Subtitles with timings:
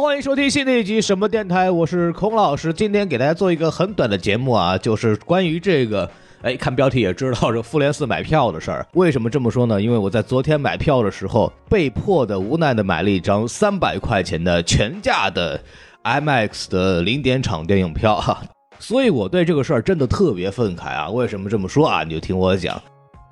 [0.00, 2.72] 欢迎收听新的一集什么电台，我是孔老师。
[2.72, 6.10] 今天给大家做一个很短的节目啊，就是关于这个，
[6.40, 8.86] 哎，看标题也知道这复联四买票的事儿。
[8.94, 9.80] 为什么这么说呢？
[9.80, 15.60] 因为我在昨天买票的时候，被迫的、无奈的买了一张三百块钱的全价的
[16.02, 18.42] IMAX 的零点场电影票哈，
[18.78, 21.10] 所以我对这个事儿真的特别愤慨啊。
[21.10, 22.04] 为什么这么说啊？
[22.04, 22.80] 你就听我讲。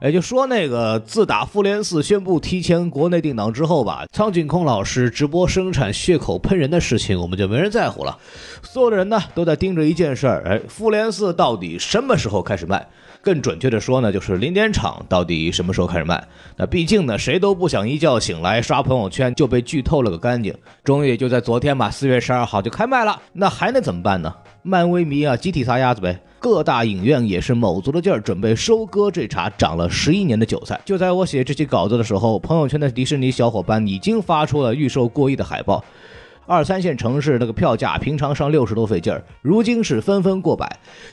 [0.00, 8.16] 也就说那个自打复联四宣布提前国内定档之后吧，苍井空老师直播生产血口喷人的事情，我们就没人在乎了。
[8.62, 12.86] 所有的人呢都在盯着一件事儿，哎，复联四到底什么时候开始卖？
[13.20, 16.22] 更准确的说呢，就是零点场到底什么时候开始卖？
[16.56, 20.54] 那毕竟呢，谁都不想一觉醒来刷朋友圈就被剧透了个干净。
[20.84, 23.20] 终于就在昨天吧，四月十二号就开卖了。
[23.32, 24.32] 那还能怎么办呢？
[24.68, 26.20] 漫威迷啊，集体撒丫子呗！
[26.38, 30.78] 各大影院也是卯足了劲儿，准备收割这茬长了十一年的韭菜。
[30.84, 35.82] 就在我写这期稿子的时候，朋友圈的迪士尼小伙伴已经发出了预售过亿的海报。
[36.48, 40.66] 二三线城市那个票价平常上六十多费劲儿，如今是纷纷过百。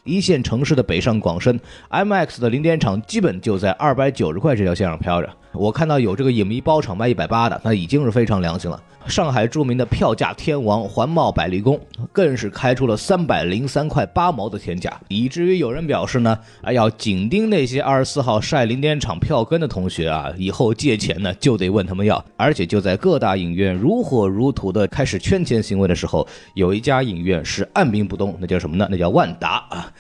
[0.06, 5.30] 一线城市的北上广深，MX 的零点场基本就在二百九十块这条线上飘着。
[5.52, 8.82] 我看到有这个影迷包场卖一百八的，那已经是非常良心了。
[9.08, 11.80] 上海著名的票价天王环贸百丽宫
[12.12, 22.24] 更是开出了三百零三块八毛的天价，以至于有人表示呢，啊，要紧盯那些二十四号晒零点场票根的同学啊，以后借钱呢就得问他们要。
[22.36, 28.88] 而且就在各大影院如火如荼的开始圈钱行为的时候，有一家影院是按兵不动，那叫什么呢？
[28.92, 29.92] 那叫万达啊。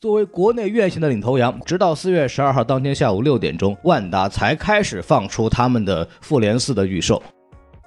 [0.00, 7.22] 作为国内院线的领头羊，直到四月十二号当天下午六点钟，万达才开始放出他们的复联四的预售。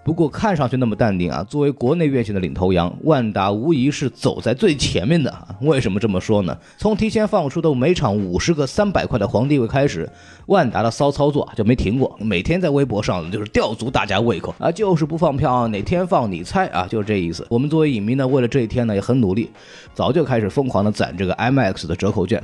[0.06, 1.44] 不过看上去那么淡定啊！
[1.50, 5.36] 作为国内院线的领头羊，万达无疑是走在最前面的！
[5.62, 6.56] 为什么这么说呢？
[6.78, 10.08] 从提前放出的每场五十个三百块的皇帝位开始，
[10.46, 17.44] 万达的骚操作就没停过，每天在微博上就是吊足大家胃口啊，就是不放票，哪天放你猜啊，就是这意思。
[17.50, 19.50] 我们作为影迷呢，为了这一天呢也很努力，
[19.96, 22.44] 早就开始疯狂的攒这个 IMAX 的折扣券，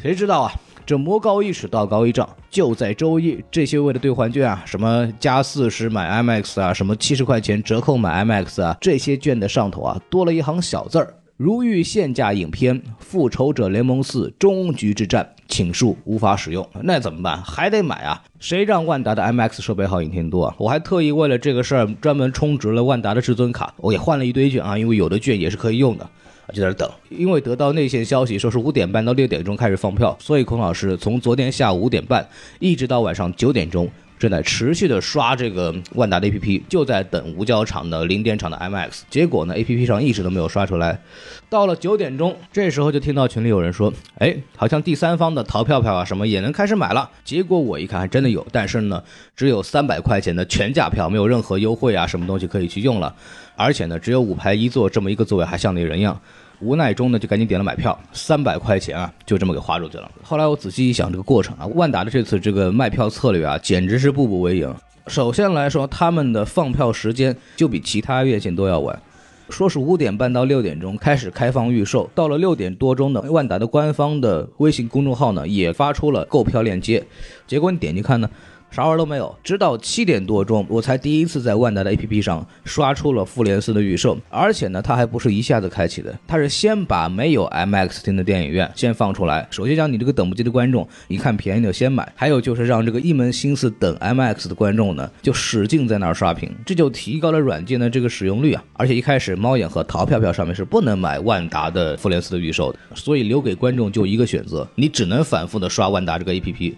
[0.00, 0.52] 谁知道啊？
[0.88, 16.68] 这魔高一尺，道高一丈，就在周一，这些为了兑换券啊，什么加四十买 MX 啊，什么七十块钱折扣买 MX 啊，这些券的上头啊，多了一行小字儿：如遇限价影片《复仇者联盟四：终局之战》，请恕无法使用。
[16.82, 17.42] 那怎么办？
[17.42, 18.22] 还得买啊！
[18.38, 20.54] 谁让万达的 MX 设备好影厅多啊？
[20.58, 26.08] 我还特意为了这个事儿专门充值了万达的至尊卡，我也换了一堆券啊，因为有的券也是可以用的。
[26.52, 32.26] 就在那等，因为得到内线消息说是五点半到六点钟开始放票，所以孔老师从昨天下午五点半
[32.58, 33.86] 一直到晚上九点钟，
[34.18, 39.02] 正在持续的刷这个万达的 APP，就在等五角场的零点场的 MX，。
[39.08, 41.00] 结果呢，APP 上一直都没有刷出来。
[41.48, 49.02] 到了九点钟，这时候就听到群里有人说：“哎，好像第三方的淘票票啊什么也能开始买了。”结果我一看还真的有，但是呢，
[49.36, 53.14] 只有三百块钱的全价票，没有任何优惠啊什么东西可以去用了。
[53.56, 56.20] 而且呢，只有五排一座这么一个座位，还像那人样。
[56.60, 60.10] 无奈中呢，就赶紧点了买票，三百块钱啊，就这么给花出去了。
[60.22, 64.74] 后来我仔细一想，这个过程啊，万达的这次这个卖票策略啊，简直是步步为营。
[65.06, 69.00] 首先来说，他们的放票时间就比其他院线都要晚，
[69.48, 77.04] 说是五点半到六点钟开始开放预售，到了六点多钟呢，万达的官方的微信公众号呢也发出了购票链接，
[77.46, 78.28] 结果你点进看呢。
[78.70, 84.16] 啥玩意儿都没有，直到七点多钟，我才第一次在万达的 APP 上刷出了复联四的预售。
[84.28, 89.48] 而且呢，它还不是一下子开启的，它是先把没有 MX 厅的电影院先放出来。
[89.50, 98.62] 首先让你这个等不及的观众一看便宜就先买，还有就是让这个一门心思等 MX 的观众呢，就使劲在那儿刷屏，这就提高了软件的这个使用率啊。
[98.74, 106.74] 而且一开始猫眼和淘票票上面是不能买万达的复联四的预售的，所以留给观众就一个选择，你只能反复的刷万达这个 APP。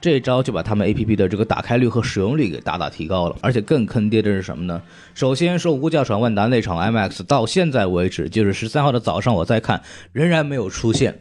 [0.00, 4.80] 这一招就把他们 A P P 的这个打开率和使用率给大大提高了，而且更坑爹的是什么呢？
[5.14, 11.20] 首先说五角场万达那场 M X 到现在为止，就是十三号的早上我在看，仍然没有出现，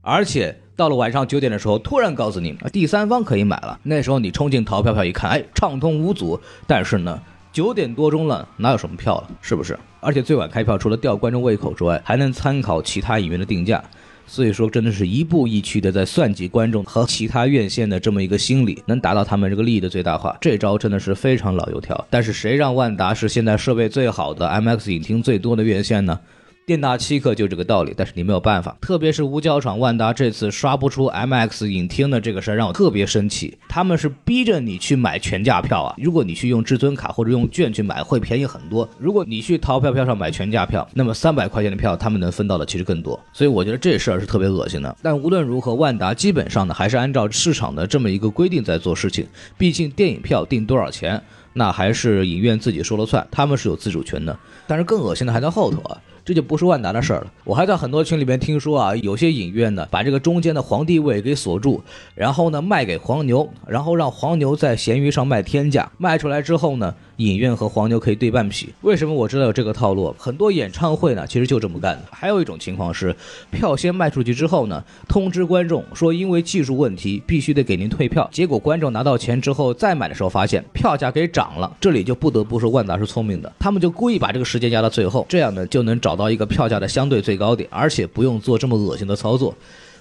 [0.00, 3.78] 而且到了晚上九点的时候，突然告诉你第三方可以买了。
[3.84, 6.40] 那时候你冲进淘票票一看，哎，畅通无阻。
[6.66, 7.20] 但是呢，
[7.52, 9.30] 九点多钟了，哪有什么票了？
[9.40, 9.78] 是不是？
[10.00, 13.82] 而且最晚开票，除了吊观众胃口之外，还能参考其他影院的定价。
[14.26, 20.36] 所以说，真的是一步一趋的在算计观众和其他院线的这么一个心理，能达到他们这个利益的最大化。
[20.40, 22.06] 这招真的是非常老油条。
[22.10, 26.18] 但是谁让万达是现在设备最好的、MX 影厅最多的院线呢？
[26.66, 28.76] 店大欺客就这个道理，但是你没有办法。
[28.80, 33.56] 特别是五角场万达这次刷不出 MX 影厅的这个事儿，让我特别生气。
[33.68, 35.94] 他们是逼着你去买全价票啊！
[35.96, 38.88] 如果你去用至尊卡或者用券去买，会便宜很多。
[38.98, 43.16] 如果你去淘票票上买全价票，那么三百块钱的票，他们能分到的其实更多。
[43.32, 44.96] 所以我觉得这事儿是特别恶心的。
[45.00, 49.24] 但无论如何，万达基本上呢还是按照市场的这么一个规定在做事情。
[49.56, 51.22] 毕竟电影票定多少钱？
[51.56, 54.38] 那还是影院自己说了算，他们是有自主权的。
[54.66, 55.98] 但是更恶心的还在后头啊。
[56.26, 57.32] 这就不是万达的事儿了。
[57.44, 61.80] 我还在很多群里面听说啊，有些影院呢，把这个中间的皇帝位给锁住，
[62.16, 68.68] 然后呢卖给黄牛，然后让黄牛在闲鱼上卖天价，卖出来之后呢，影院和黄牛可以对半劈。
[68.80, 70.12] 为什么我知道有这个套路？
[70.18, 72.02] 很多演唱会呢，其实就这么干的。
[72.10, 73.14] 还有一种情况是，
[73.52, 78.28] 票先卖出去之后呢，通知观众说因为技术问题必须得给您退票。
[78.32, 86.16] 结果观众拿到钱之后再买的时候发现票价给涨了，这里就不得不说万达是聪明的，他们就故意把这个时间压到最后，这样呢就能找。
[86.16, 89.54] 到一个票价的相对最高点，而且不用做这么恶心的操作，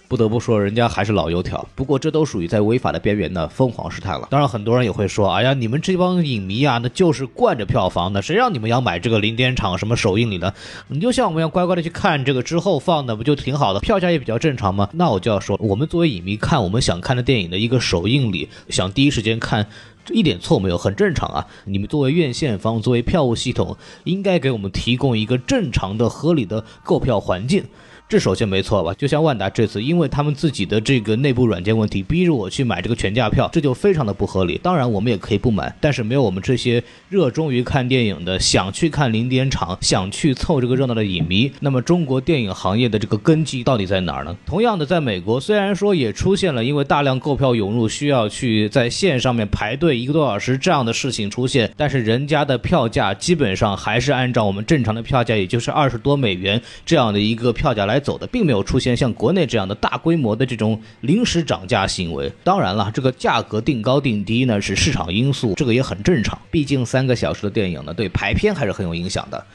[0.07, 1.67] 不得不说，人家还是老油条。
[1.75, 4.27] 不过这都属于在违法的边缘的疯狂试探了。
[4.29, 10.53] 当然，很多人也会说：“哎呀，你们这帮影迷啊，那就是惯着票房的，谁让你们要买这个零点场什么首映礼呢？
[10.89, 13.79] 你就像我们要乖乖的去看这个之后放的，不就挺好的？
[13.79, 19.67] 票价也比较正常吗？”那我就要说，我们作为影迷看我们想看的电影的一个首映礼，想第一时间看。
[20.11, 21.47] 一点错没有，很正常啊！
[21.63, 27.63] 你们作为院线方，作为票务系统，应该给我们提供一个正常的、合理的购票环境。
[28.07, 28.93] 这首先没错吧？
[28.93, 34.59] 就像万达这次，因为他们自己的这个内部软件问题，逼着我去买这个全价票，这就非常的不合理。
[34.61, 44.37] 当然，我们也可以不买，但是没有我们这些热衷于看电影的、想去看零点场、想去凑这个热闹的影迷，那么中国电影行业的这个根基到底在哪儿呢？
[44.45, 57.94] 同样的，在美国，虽然说也出现了因为大量购票涌入，需要去在线上面排队一个多小时这样的事情出现，但是人家的票价基本上还是按照我们正常的票价，也就是二十多美元这样的一个票价来。
[57.95, 62.29] 来走的，并没有出现像国内这样的大规模的这种临时涨价行为。
[62.43, 66.37] 当然了，这个价格定高定低呢是市场因素，这个也很正常。
[66.51, 69.45] 毕竟三个小时的电影呢，对排片还是很有影响的。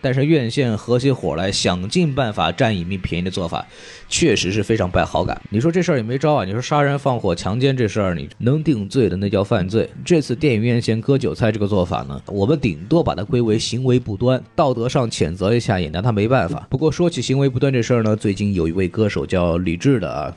[0.00, 3.66] 但是院线合起伙来想尽办法占影迷便宜的做法，
[4.08, 5.40] 确实是非常败好感。
[5.50, 6.44] 你说这事儿也没招啊？
[6.44, 9.88] 你说杀人放火强奸这事儿，你能定罪的那叫犯罪。
[10.04, 16.66] 这次电影院线割韭菜这个做法呢， 我们顶多把它归为行为不端，道德上谴责一下也拿他没办法。
[16.70, 20.36] 不过说起行为不端这事儿呢，最近有一位歌手叫李志的啊。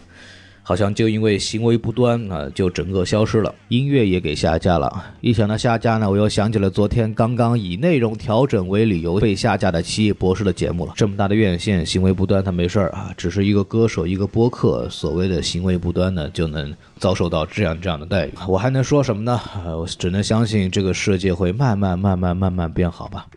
[0.65, 5.13] 好像就因为行为不端啊，就整个消失了，音乐也给下架了。
[5.19, 10.94] 一想到下架呢，我又想起了昨天刚刚以内容调整为理由被下架的奇异博士的节目了。
[10.95, 18.31] 这么大的院线，行为不端他没事儿啊，只是一个歌手一个播客，所谓的行为不端呢，就能遭受到这样这样的待遇。
[18.48, 19.38] 我还能说什么呢？
[19.77, 23.27] 我只能相信这个世界会慢慢慢慢慢慢变好吧。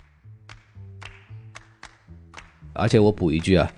[2.72, 3.69] 而且我补一句啊。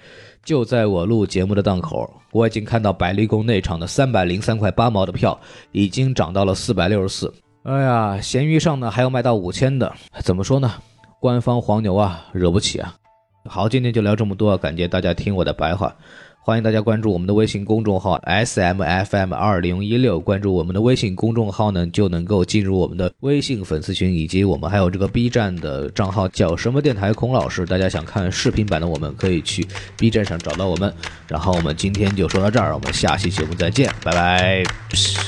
[0.44, 5.38] 就在我录节目的档口，我已经看到百丽宫内场的三百零三块八毛的票
[5.72, 7.32] 已经涨到了四百六十四。
[7.64, 9.92] 哎呀，闲鱼上呢还要卖到五千的，
[10.22, 10.72] 怎么说呢？
[11.20, 12.94] 官方黄牛啊，惹不起啊！
[13.44, 15.94] 好，今天就聊这么多，感谢大家听我的白话。
[16.48, 27.66] 欢迎大家关注我们的微信公众号 S M F M 二零一六，关注我们的微信公众号呢，就能够进入我们的微信粉丝群，以及我们还有这个 B 站的账号叫什么电台孔老师。
[27.66, 29.68] 大家想看视频版的，我们可以去
[29.98, 30.90] B 站上找到我们。
[31.26, 35.27] 然后我们今天就说到这儿，我们下期节目再见，拜拜。